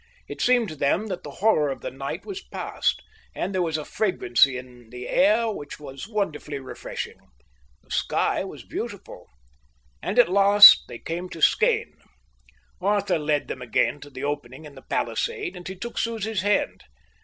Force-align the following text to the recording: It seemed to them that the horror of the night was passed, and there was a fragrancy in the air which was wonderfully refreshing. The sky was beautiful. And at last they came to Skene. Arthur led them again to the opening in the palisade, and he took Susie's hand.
It 0.27 0.41
seemed 0.41 0.67
to 0.69 0.75
them 0.75 1.05
that 1.09 1.21
the 1.21 1.29
horror 1.29 1.69
of 1.69 1.81
the 1.81 1.91
night 1.91 2.25
was 2.25 2.41
passed, 2.41 3.03
and 3.35 3.53
there 3.53 3.61
was 3.61 3.77
a 3.77 3.85
fragrancy 3.85 4.57
in 4.57 4.89
the 4.89 5.07
air 5.07 5.51
which 5.51 5.79
was 5.79 6.07
wonderfully 6.07 6.57
refreshing. 6.57 7.19
The 7.83 7.91
sky 7.91 8.43
was 8.43 8.63
beautiful. 8.63 9.27
And 10.01 10.17
at 10.17 10.27
last 10.27 10.85
they 10.87 10.97
came 10.97 11.29
to 11.29 11.39
Skene. 11.39 11.99
Arthur 12.81 13.19
led 13.19 13.47
them 13.47 13.61
again 13.61 13.99
to 13.99 14.09
the 14.09 14.23
opening 14.23 14.65
in 14.65 14.73
the 14.73 14.81
palisade, 14.81 15.55
and 15.55 15.67
he 15.67 15.75
took 15.75 15.99
Susie's 15.99 16.41
hand. 16.41 16.83